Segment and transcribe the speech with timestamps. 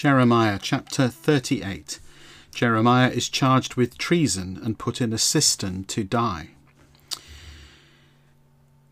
[0.00, 1.98] Jeremiah chapter 38.
[2.54, 6.52] Jeremiah is charged with treason and put in a cistern to die.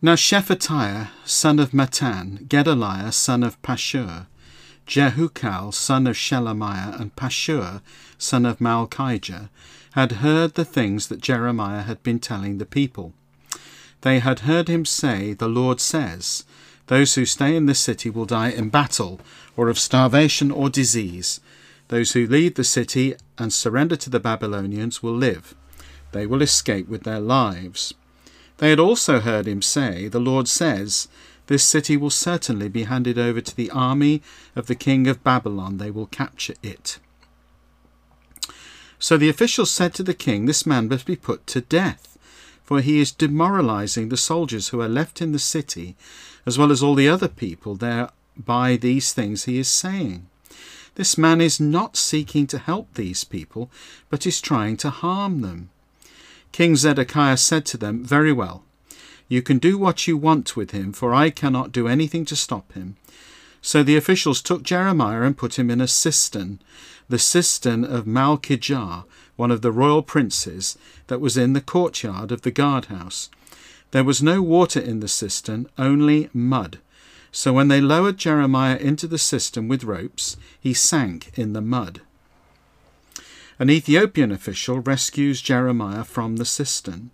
[0.02, 4.26] Now Shephatiah, son of Mattan, Gedaliah, son of Pashhur,
[4.86, 7.80] Jehukal, son of Shelemiah, and Pashhur,
[8.18, 9.48] son of Malkijah,
[9.92, 13.14] had heard the things that Jeremiah had been telling the people.
[14.02, 16.44] They had heard him say, The Lord says,
[16.88, 19.20] Those who stay in this city will die in battle,
[19.56, 21.40] or of starvation or disease.
[21.88, 25.54] Those who leave the city and surrender to the Babylonians will live.
[26.12, 27.94] They will escape with their lives.
[28.58, 31.08] They had also heard him say, The Lord says,
[31.46, 34.22] This city will certainly be handed over to the army
[34.56, 35.78] of the king of Babylon.
[35.78, 36.98] They will capture it.
[38.98, 42.18] So the officials said to the king, This man must be put to death,
[42.64, 45.96] for he is demoralizing the soldiers who are left in the city,
[46.48, 50.26] as well as all the other people there by these things he is saying.
[50.94, 53.70] This man is not seeking to help these people,
[54.08, 55.68] but is trying to harm them.
[56.50, 58.64] King Zedekiah said to them, Very well,
[59.28, 62.72] you can do what you want with him, for I cannot do anything to stop
[62.72, 62.96] him.
[63.60, 66.60] So the officials took Jeremiah and put him in a cistern,
[67.10, 69.04] the cistern of Malkijah,
[69.36, 73.28] one of the royal princes, that was in the courtyard of the guardhouse.
[73.90, 76.78] There was no water in the cistern, only mud.
[77.32, 82.00] So when they lowered Jeremiah into the cistern with ropes, he sank in the mud.
[83.58, 87.10] An Ethiopian official rescues Jeremiah from the cistern.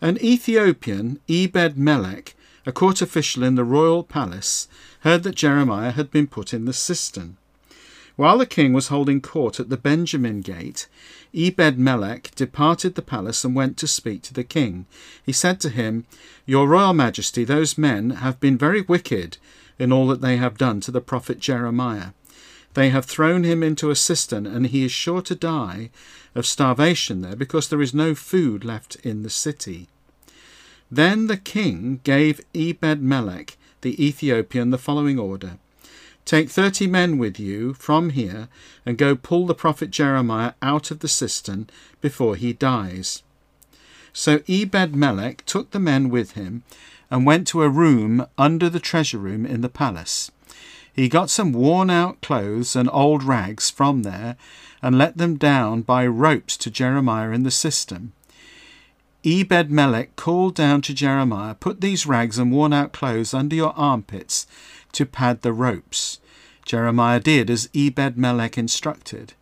[0.00, 4.68] An Ethiopian, Ebed Melech, a court official in the royal palace,
[5.00, 7.38] heard that Jeremiah had been put in the cistern.
[8.16, 10.88] While the king was holding court at the Benjamin gate,
[11.34, 14.86] Ebed Melech departed the palace and went to speak to the king.
[15.22, 16.06] He said to him,
[16.46, 19.36] Your royal majesty, those men have been very wicked
[19.78, 22.12] in all that they have done to the prophet Jeremiah.
[22.72, 25.90] They have thrown him into a cistern, and he is sure to die
[26.34, 29.88] of starvation there, because there is no food left in the city.
[30.90, 35.58] Then the king gave Ebed Melech the Ethiopian the following order
[36.26, 38.48] Take thirty men with you from here,
[38.84, 41.70] and go pull the prophet Jeremiah out of the cistern
[42.00, 43.22] before he dies.
[44.12, 46.64] So Ebed Melech took the men with him
[47.12, 50.32] and went to a room under the treasure room in the palace.
[50.92, 54.36] He got some worn out clothes and old rags from there
[54.82, 58.12] and let them down by ropes to Jeremiah in the cistern.
[59.24, 63.74] Ebed Melech called down to Jeremiah, Put these rags and worn out clothes under your
[63.76, 64.46] armpits
[64.96, 66.18] to pad the ropes.
[66.64, 69.34] Jeremiah did as Ebed Melech instructed.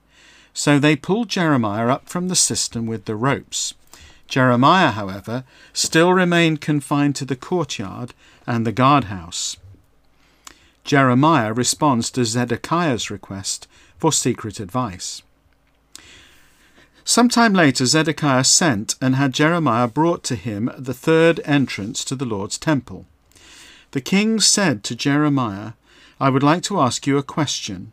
[0.53, 3.75] So they pulled Jeremiah up from the cistern with the ropes.
[4.29, 8.15] Jeremiah, however, still remained confined to the courtyard
[8.47, 9.57] and the guardhouse.
[10.85, 13.67] Jeremiah responds to Zedekiah's request
[13.99, 15.23] for secret advice.
[17.05, 22.05] Some time later, Zedekiah sent and had Jeremiah brought to him at the third entrance
[22.05, 23.07] to the Lord's temple.
[23.95, 25.75] The king said to Jeremiah,
[26.19, 27.93] I would like to ask you a question.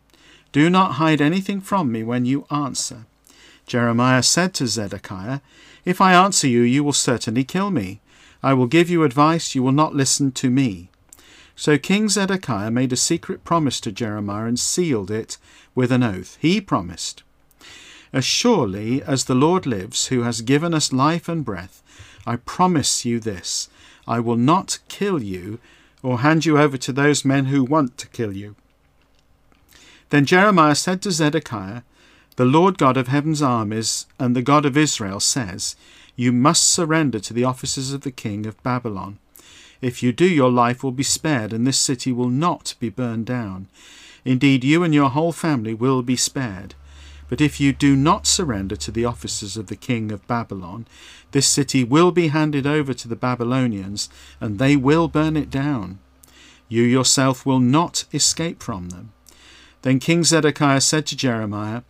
[0.50, 3.06] Do not hide anything from me when you answer.
[3.68, 5.38] Jeremiah said to Zedekiah,
[5.84, 8.00] If I answer you, you will certainly kill me.
[8.42, 10.88] I will give you advice, you will not listen to me.
[11.54, 15.38] So King Zedekiah made a secret promise to Jeremiah and sealed it
[15.76, 16.36] with an oath.
[16.40, 17.22] He promised,
[18.12, 21.80] As surely as the Lord lives, who has given us life and breath,
[22.26, 23.68] I promise you this
[24.04, 25.60] I will not kill you
[26.02, 28.56] or hand you over to those men who want to kill you.
[30.10, 31.82] Then Jeremiah said to Zedekiah,
[32.36, 35.76] The Lord God of heaven's armies and the God of Israel says,
[36.16, 39.18] You must surrender to the officers of the king of Babylon.
[39.80, 43.26] If you do, your life will be spared, and this city will not be burned
[43.26, 43.68] down.
[44.24, 46.74] Indeed, you and your whole family will be spared.
[47.32, 50.86] But if you do not surrender to the officers of the king of Babylon,
[51.30, 55.98] this city will be handed over to the Babylonians, and they will burn it down.
[56.68, 59.14] You yourself will not escape from them.
[59.80, 61.84] Then King Zedekiah said to Jeremiah,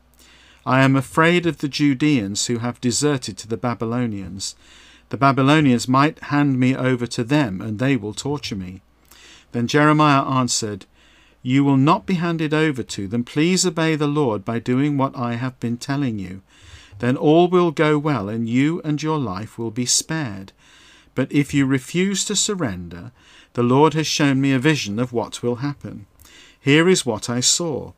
[0.65, 4.55] I am afraid of the Judeans who have deserted to the Babylonians.
[5.09, 8.81] The Babylonians might hand me over to them, and they will torture me.
[9.51, 10.87] Then Jeremiah answered,
[11.43, 13.25] you will not be handed over to them.
[13.25, 16.43] Please obey the Lord by doing what I have been telling you.
[17.01, 20.53] Then all will go well, and you and your life will be spared.
[21.15, 23.11] But if you refuse to surrender,
[23.55, 26.07] the Lord has shown me a vision of what will happen.
[26.61, 27.93] Here is what I saw.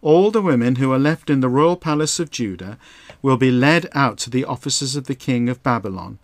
[0.00, 2.78] All the women who are left in the royal palace of Judah
[3.20, 6.18] will be led out to the officers of the king of Babylon.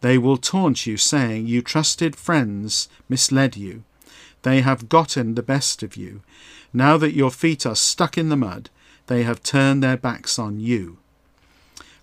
[0.00, 3.82] They will taunt you, saying, You trusted friends misled you.
[4.42, 6.22] They have gotten the best of you.
[6.72, 8.70] Now that your feet are stuck in the mud,
[9.06, 10.98] they have turned their backs on you.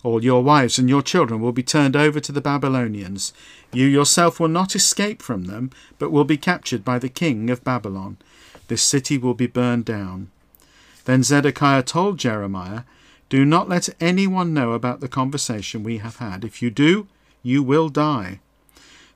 [0.02, 3.32] All your wives and your children will be turned over to the Babylonians.
[3.72, 7.64] You yourself will not escape from them, but will be captured by the king of
[7.64, 8.16] Babylon.
[8.68, 10.30] This city will be burned down.
[11.06, 12.82] Then Zedekiah told Jeremiah,
[13.28, 16.44] Do not let anyone know about the conversation we have had.
[16.44, 17.08] If you do,
[17.42, 18.40] you will die.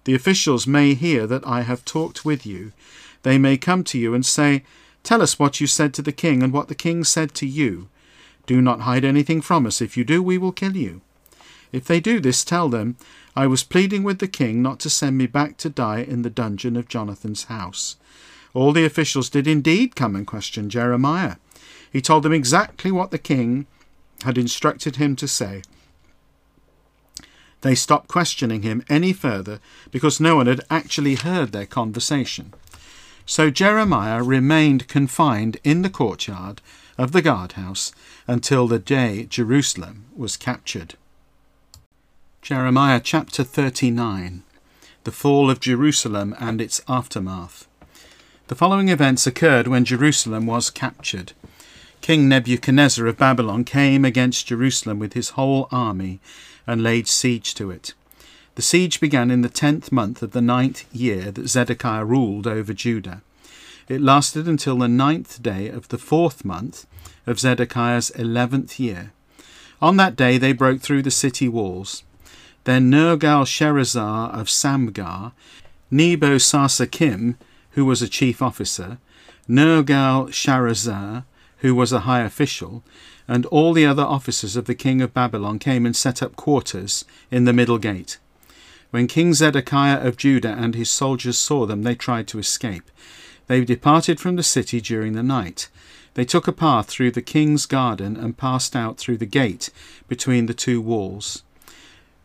[0.04, 2.72] The officials may hear that I have talked with you.
[3.22, 4.64] They may come to you and say,
[5.02, 7.88] Tell us what you said to the king and what the king said to you.
[8.46, 9.80] Do not hide anything from us.
[9.80, 11.00] If you do, we will kill you.
[11.72, 12.96] If they do this, tell them,
[13.36, 16.30] I was pleading with the king not to send me back to die in the
[16.30, 17.96] dungeon of Jonathan's house.
[18.52, 21.36] All the officials did indeed come and question Jeremiah.
[21.92, 23.66] He told them exactly what the king
[24.24, 25.62] had instructed him to say.
[27.62, 32.54] They stopped questioning him any further because no one had actually heard their conversation.
[33.30, 36.60] So Jeremiah remained confined in the courtyard
[36.98, 37.92] of the guardhouse
[38.26, 40.96] until the day Jerusalem was captured.
[42.42, 44.42] Jeremiah chapter 39
[45.04, 47.68] The fall of Jerusalem and its aftermath.
[48.48, 51.32] The following events occurred when Jerusalem was captured.
[52.00, 56.18] King Nebuchadnezzar of Babylon came against Jerusalem with his whole army
[56.66, 57.94] and laid siege to it.
[58.56, 62.74] The siege began in the tenth month of the ninth year that Zedekiah ruled over
[62.74, 63.22] Judah.
[63.88, 66.86] It lasted until the ninth day of the fourth month
[67.26, 69.12] of Zedekiah's eleventh year.
[69.80, 72.02] On that day they broke through the city walls.
[72.64, 75.32] Then Nergal-Sharezer of Samgar,
[75.90, 77.36] Nebo Sarsekim,
[77.70, 78.98] who was a chief officer,
[79.48, 81.24] Nergal-Sharezer,
[81.58, 82.82] who was a high official,
[83.26, 87.04] and all the other officers of the king of Babylon came and set up quarters
[87.30, 88.18] in the middle gate.
[88.90, 92.90] When King Zedekiah of Judah and his soldiers saw them, they tried to escape.
[93.46, 95.68] They departed from the city during the night.
[96.14, 99.70] They took a path through the king's garden and passed out through the gate
[100.08, 101.44] between the two walls.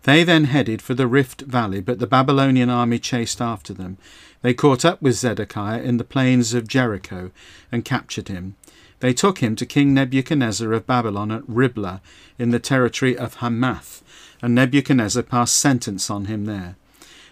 [0.04, 3.98] They then headed for the Rift Valley, but the Babylonian army chased after them.
[4.42, 7.32] They caught up with Zedekiah in the plains of Jericho
[7.72, 8.56] and captured him.
[9.00, 12.02] They took him to King Nebuchadnezzar of Babylon at Riblah
[12.38, 14.04] in the territory of Hamath,
[14.46, 16.76] and Nebuchadnezzar passed sentence on him there.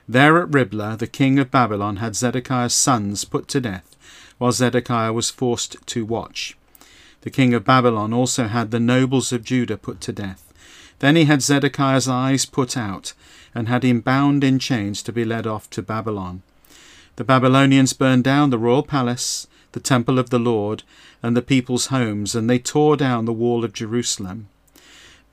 [0.10, 3.96] There at Riblah the king of Babylon had Zedekiah's sons put to death,
[4.40, 6.58] while Zedekiah was forced to watch.
[7.22, 10.52] The king of Babylon also had the nobles of Judah put to death.
[10.98, 13.14] Then he had Zedekiah's eyes put out,
[13.54, 16.42] and had him bound in chains to be led off to Babylon.
[17.18, 20.82] The Babylonians burned down the royal palace, the temple of the Lord,
[21.22, 24.48] and the people's homes, and they tore down the wall of Jerusalem.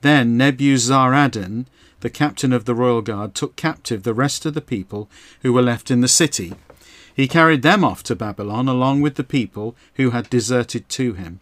[0.01, 1.65] Then Nebuzaradan,
[2.01, 5.09] the captain of the royal guard, took captive the rest of the people
[5.41, 6.53] who were left in the city.
[7.15, 11.39] He carried them off to Babylon along with the people who had deserted to him.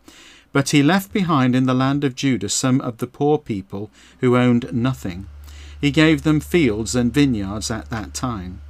[0.52, 4.36] But he left behind in the land of Judah some of the poor people who
[4.36, 5.28] owned nothing.
[5.80, 8.62] He gave them fields and vineyards at that time.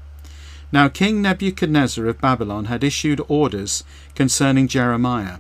[0.72, 3.84] Now King Nebuchadnezzar of Babylon had issued orders
[4.14, 5.38] concerning Jeremiah.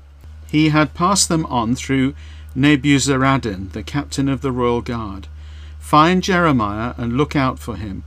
[0.49, 2.15] He had passed them on through
[2.55, 5.27] Nebuzaradan, the captain of the royal guard.
[5.79, 8.03] Find Jeremiah and look out for him.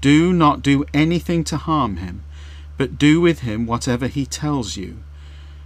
[0.00, 2.22] Do not do anything to harm him,
[2.76, 4.98] but do with him whatever he tells you.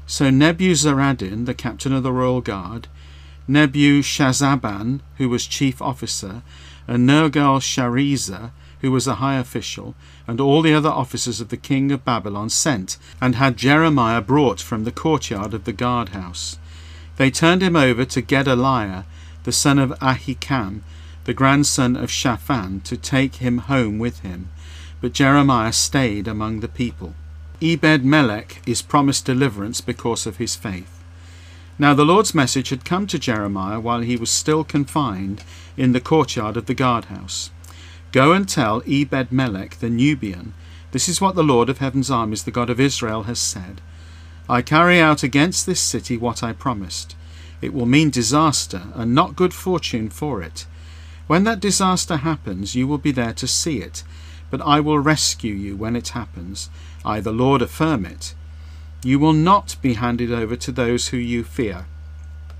[0.06, 2.88] So Nebuzaradan, the captain of the royal guard,
[3.48, 6.42] Nebushazzaban, who was chief officer,
[6.86, 9.94] and Nergal-Sharezer, who was a high official,
[10.26, 14.60] and all the other officers of the king of Babylon sent, and had Jeremiah brought
[14.60, 16.58] from the courtyard of the guardhouse.
[17.16, 19.04] They turned him over to Gedaliah,
[19.44, 20.82] the son of Ahikam,
[21.24, 24.50] the grandson of Shaphan, to take him home with him.
[25.00, 27.14] But Jeremiah stayed among the people.
[27.62, 31.02] Ebed Melech is promised deliverance because of his faith.
[31.78, 35.42] Now the Lord's message had come to Jeremiah while he was still confined
[35.76, 37.50] in the courtyard of the guardhouse.
[38.12, 40.54] Go and tell Ebed Melech the Nubian,
[40.92, 43.80] This is what the Lord of heaven's armies, the God of Israel, has said
[44.48, 47.16] I carry out against this city what I promised.
[47.60, 50.66] It will mean disaster and not good fortune for it.
[51.26, 54.04] When that disaster happens, you will be there to see it,
[54.50, 56.70] but I will rescue you when it happens
[57.06, 58.34] I, the Lord, affirm it.
[59.04, 61.86] You will not be handed over to those who you fear.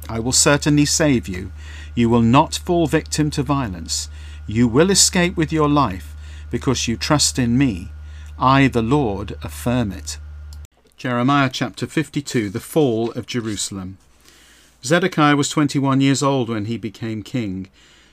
[0.08, 1.50] I will certainly save you.
[1.96, 4.08] You will not fall victim to violence.
[4.46, 6.14] You will escape with your life
[6.48, 7.90] because you trust in me.
[8.38, 10.18] I, the Lord, affirm it.
[11.06, 13.98] Jeremiah chapter 52 The fall of Jerusalem.
[14.82, 17.68] Zedekiah was 21 years old when he became king,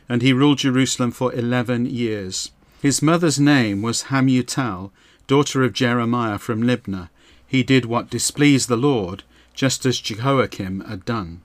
[0.07, 2.51] and he ruled Jerusalem for 11 years.
[2.83, 4.91] His mother's name was Hamutal,
[5.25, 7.09] daughter of Jeremiah from Libnah.
[7.47, 9.23] He did what displeased the Lord,
[9.55, 11.41] just as Jehoiakim had done.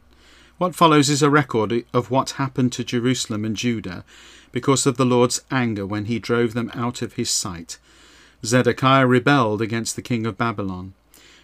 [0.58, 4.04] What follows is a record of what happened to Jerusalem and Judah
[4.52, 7.78] because of the Lord's anger when he drove them out of his sight.
[8.44, 10.92] Zedekiah rebelled against the king of Babylon.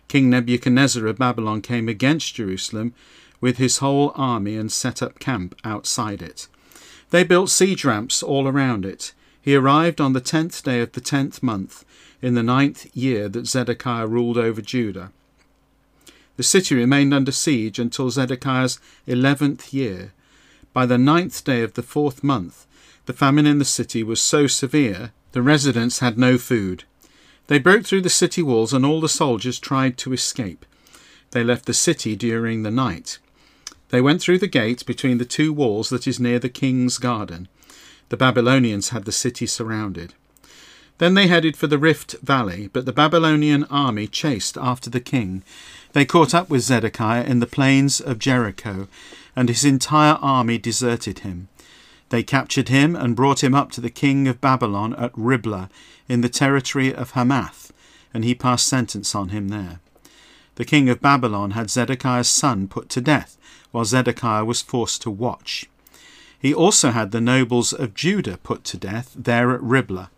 [0.09, 2.95] King Nebuchadnezzar of Babylon came against Jerusalem
[3.41, 6.49] with his whole army and set up camp outside it.
[7.11, 9.13] They built siege ramps all around it.
[9.41, 11.85] He arrived on the tenth day of the tenth month,
[12.23, 15.13] in the ninth year that Zedekiah ruled over Judah.
[16.37, 20.13] The city remained under siege until Zedekiah's eleventh year.
[20.73, 22.67] By the ninth day of the fourth month,
[23.07, 26.85] the famine in the city was so severe the residents had no food.
[27.47, 30.65] They broke through the city walls, and all the soldiers tried to escape.
[31.33, 33.19] They left the city during the night.
[33.91, 37.49] They went through the gate between the two walls that is near the king's garden.
[38.09, 40.15] The Babylonians had the city surrounded.
[40.99, 45.43] Then they headed for the Rift Valley, but the Babylonian army chased after the king.
[45.93, 48.89] They caught up with Zedekiah in the plains of Jericho,
[49.35, 51.49] and his entire army deserted him.
[52.11, 55.69] They captured him and brought him up to the king of Babylon at Riblah
[56.09, 57.73] in the territory of Hamath,
[58.13, 59.81] and he passed sentence on him there.
[60.57, 63.37] The king of Babylon had Zedekiah's son put to death,
[63.73, 65.69] while Zedekiah was forced to watch.
[66.39, 70.11] He also had the nobles of Judah put to death there at Riblah.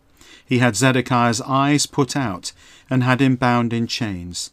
[0.45, 2.51] He had Zedekiah's eyes put out,
[2.89, 4.51] and had him bound in chains.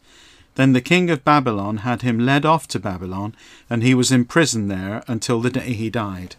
[0.55, 3.35] Then the king of Babylon had him led off to Babylon,
[3.69, 6.37] and he was imprisoned there until the day he died.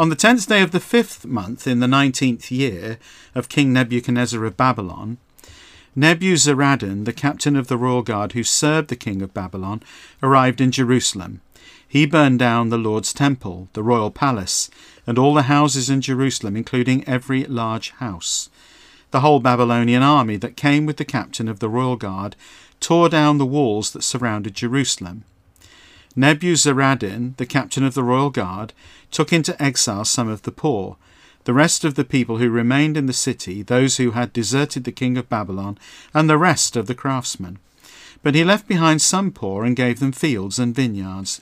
[0.00, 2.98] On the tenth day of the fifth month, in the nineteenth year
[3.34, 5.18] of King Nebuchadnezzar of Babylon,
[5.94, 9.82] Nebuzaradan, the captain of the royal guard who served the king of Babylon,
[10.22, 11.42] arrived in Jerusalem.
[11.86, 14.70] He burned down the Lord's temple, the royal palace,
[15.06, 18.48] and all the houses in Jerusalem, including every large house.
[19.10, 22.36] The whole Babylonian army that came with the captain of the royal guard
[22.80, 25.24] tore down the walls that surrounded Jerusalem.
[26.16, 28.72] Nebuzaradan, the captain of the royal guard,
[29.10, 30.96] took into exile some of the poor.
[31.44, 34.92] The rest of the people who remained in the city, those who had deserted the
[34.92, 35.78] king of Babylon,
[36.12, 37.58] and the rest of the craftsmen.
[38.22, 41.40] But he left behind some poor and gave them fields and vineyards.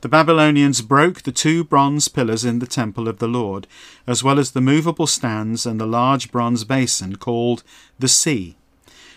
[0.00, 3.66] The Babylonians broke the two bronze pillars in the temple of the Lord,
[4.06, 7.62] as well as the movable stands and the large bronze basin called
[7.98, 8.56] the sea.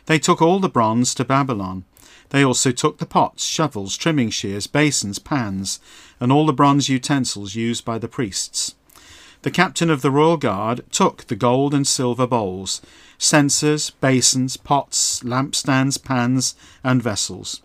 [0.05, 1.83] They took all the bronze to Babylon.
[2.31, 5.79] They also took the pots, shovels, trimming shears, basins, pans,
[6.19, 8.75] and all the bronze utensils used by the priests.
[9.41, 12.81] The captain of the royal guard took the gold and silver bowls,
[13.17, 17.61] censers, basins, pots, lampstands, pans, and vessels.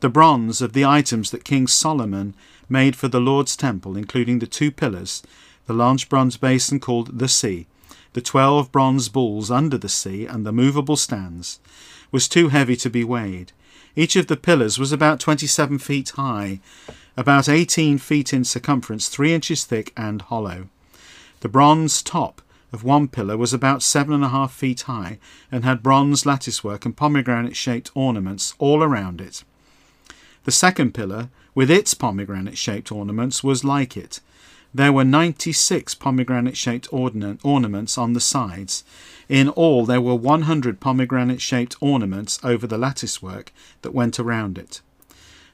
[0.00, 2.34] The bronze of the items that King Solomon
[2.68, 5.24] made for the Lord's temple, including the two pillars,
[5.66, 7.66] the large bronze basin called the sea,
[8.12, 11.58] the twelve bronze bulls under the sea, and the movable stands,
[12.12, 13.50] was too heavy to be weighed.
[13.98, 16.60] Each of the pillars was about 27 feet high,
[17.16, 20.68] about 18 feet in circumference, 3 inches thick, and hollow.
[21.40, 22.40] The bronze top
[22.72, 25.18] of one pillar was about seven and a half feet high
[25.50, 29.42] and had bronze latticework and pomegranate shaped ornaments all around it.
[30.44, 34.20] The second pillar, with its pomegranate shaped ornaments, was like it.
[34.74, 38.84] There were ninety six pomegranate shaped ornaments on the sides,
[39.28, 44.80] in all, there were 100 pomegranate shaped ornaments over the latticework that went around it.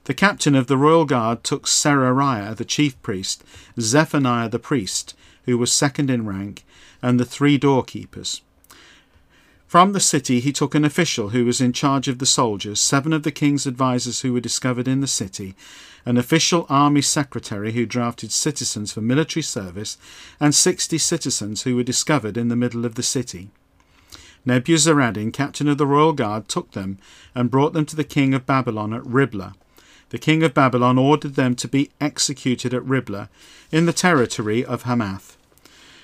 [0.04, 3.42] The captain of the royal guard took Seraiah the chief priest,
[3.80, 6.64] Zephaniah the priest, who was second in rank,
[7.02, 8.42] and the three doorkeepers.
[9.74, 13.12] From the city he took an official who was in charge of the soldiers, seven
[13.12, 15.56] of the king's advisers who were discovered in the city,
[16.06, 19.98] an official army secretary who drafted citizens for military service,
[20.38, 23.50] and sixty citizens who were discovered in the middle of the city.
[24.46, 26.98] Nebuzaradan, captain of the royal guard, took them
[27.34, 29.56] and brought them to the king of Babylon at Riblah.
[30.10, 33.28] The king of Babylon ordered them to be executed at Riblah,
[33.72, 35.36] in the territory of Hamath.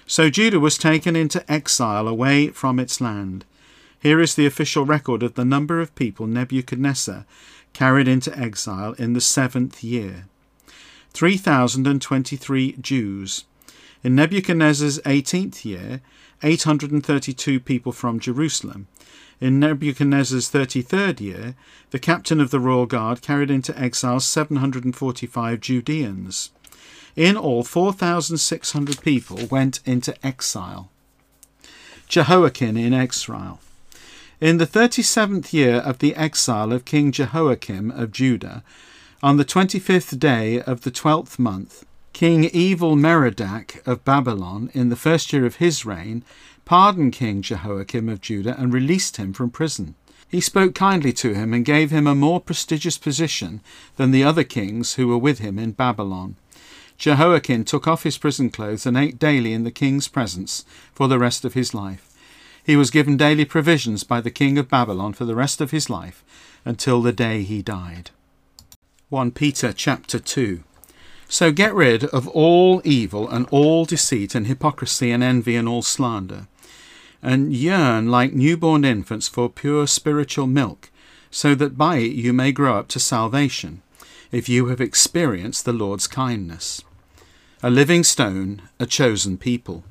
[0.09, 3.45] So Judah was taken into exile away from its land.
[4.01, 7.27] Here is the official record of the number of people Nebuchadnezzar
[7.75, 10.25] carried into exile in the seventh year
[11.13, 13.45] 3,023 Jews.
[14.03, 16.01] In Nebuchadnezzar's eighteenth year,
[16.43, 18.87] 832 people from Jerusalem.
[19.39, 21.55] In Nebuchadnezzar's 33rd year,
[21.91, 26.51] the captain of the royal guard carried into exile 745 Judeans.
[27.17, 30.91] In all, 4,600 people went into exile.
[32.09, 33.61] Jehoiachin in exile.
[34.41, 38.65] In the 37th year of the exile of King Jehoiachin of Judah,
[39.23, 44.97] on the 25th day of the twelfth month, King Evil Merodach of Babylon, in the
[44.97, 46.25] first year of his reign,
[46.65, 49.95] pardoned King Jehoiachin of Judah and released him from prison.
[50.27, 53.61] He spoke kindly to him and gave him a more prestigious position
[53.97, 56.37] than the other kings who were with him in Babylon.
[56.97, 61.19] Jehoiachin took off his prison clothes and ate daily in the king's presence for the
[61.19, 62.10] rest of his life.
[62.65, 65.89] He was given daily provisions by the king of Babylon for the rest of his
[65.89, 66.25] life
[66.65, 68.11] until the day he died.
[69.09, 70.63] 1 Peter chapter 2
[71.29, 75.83] So get rid of all evil and all deceit and hypocrisy and envy and all
[75.83, 76.47] slander,
[77.23, 80.91] and yearn like newborn infants for pure spiritual milk,
[81.31, 83.83] so that by it you may grow up to salvation,
[84.31, 86.83] if you have experienced the Lord's kindness.
[87.63, 89.85] A living stone, a chosen people.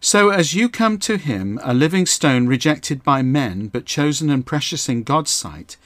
[0.00, 4.46] So, as you come to him, a living stone rejected by men, but chosen and
[4.46, 5.76] precious in God's sight,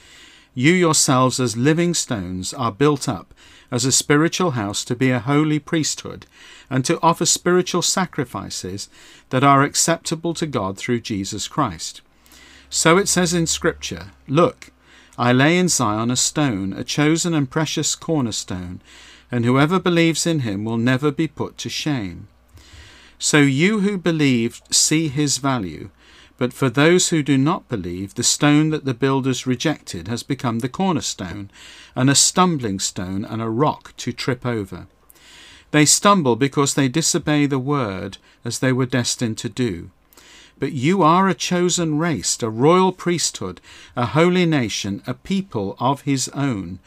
[0.53, 3.33] you yourselves, as living stones, are built up
[3.71, 6.27] as a spiritual house to be a holy priesthood,
[6.69, 8.87] and to offer spiritual sacrifices
[9.31, 12.01] that are acceptable to God through Jesus Christ.
[12.69, 14.71] So it says in Scripture Look,
[15.17, 18.79] I lay in Zion a stone, a chosen and precious cornerstone,
[19.31, 22.27] and whoever believes in him will never be put to shame.
[23.19, 25.89] So you who believe see his value,
[26.37, 30.59] but for those who do not believe, the stone that the builders rejected has become
[30.59, 31.49] the cornerstone,
[31.95, 34.87] and a stumbling stone and a rock to trip over.
[35.71, 39.89] They stumble because they disobey the word as they were destined to do.
[40.59, 43.59] But you are a chosen race, a royal priesthood,
[43.95, 46.79] a holy nation, a people of his own,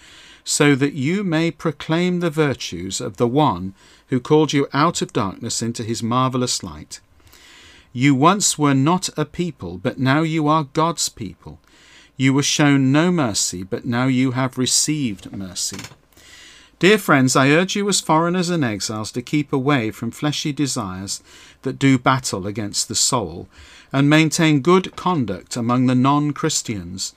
[0.48, 3.74] so that you may proclaim the virtues of the one
[4.10, 7.00] who called you out of darkness into his marvellous light.
[7.92, 11.58] You once were not a people, but now you are God's people.
[12.16, 15.78] You were shown no mercy, but now you have received mercy.
[16.78, 21.24] Dear friends, I urge you as foreigners and exiles to keep away from fleshy desires
[21.62, 23.48] that do battle against the soul,
[23.92, 27.14] and maintain good conduct among the non Christians,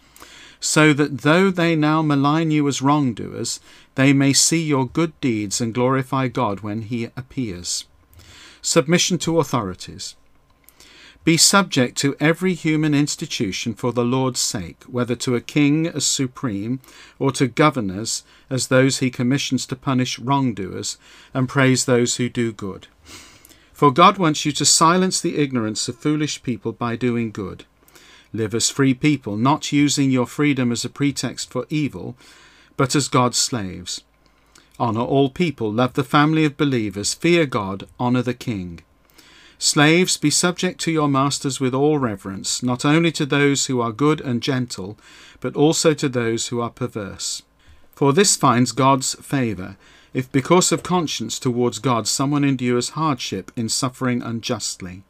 [0.60, 3.60] so that though they now malign you as wrongdoers,
[3.96, 7.86] they may see your good deeds and glorify God when he appears.
[8.62, 10.16] Submission to authorities.
[11.26, 16.06] Be subject to every human institution for the Lord's sake, whether to a king as
[16.06, 16.80] supreme,
[17.20, 20.98] or to governors as those he commissions to punish wrongdoers
[21.34, 22.88] and praise those who do good.
[23.74, 27.66] For God wants you to silence the ignorance of foolish people by doing good.
[28.32, 32.16] Live as free people, not using your freedom as a pretext for evil,
[32.78, 34.04] but as God's slaves.
[34.80, 38.82] Honour all people, love the family of believers, fear God, honour the king.
[39.58, 43.92] Slaves, be subject to your masters with all reverence, not only to those who are
[43.92, 44.98] good and gentle,
[45.42, 47.42] but also to those who are perverse.
[47.92, 49.76] For this finds God's favour,
[50.14, 55.04] if because of conscience towards God someone endures hardship in suffering unjustly.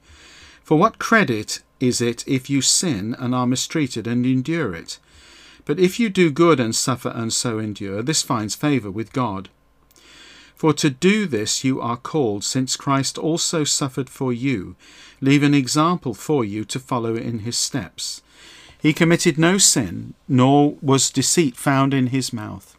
[0.69, 4.99] For what credit is it if you sin and are mistreated and endure it?
[5.65, 9.49] But if you do good and suffer and so endure, this finds favour with God.
[10.53, 14.75] For to do this you are called, since Christ also suffered for you,
[15.21, 18.21] leave an example for you to follow in his steps.
[18.79, 22.77] He committed no sin, nor was deceit found in his mouth.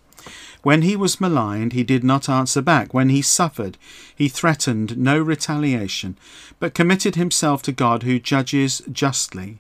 [0.63, 2.93] When he was maligned, he did not answer back.
[2.93, 3.79] When he suffered,
[4.15, 6.19] he threatened no retaliation,
[6.59, 9.59] but committed himself to God who judges justly.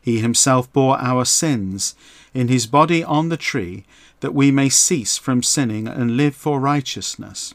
[0.00, 1.94] He himself bore our sins
[2.32, 3.84] in his body on the tree,
[4.20, 7.54] that we may cease from sinning and live for righteousness.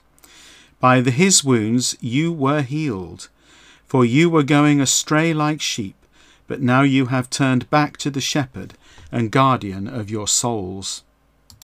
[0.80, 3.30] By the, his wounds you were healed,
[3.88, 5.96] for you were going astray like sheep,
[6.48, 8.74] but now you have turned back to the shepherd
[9.12, 11.04] and guardian of your souls.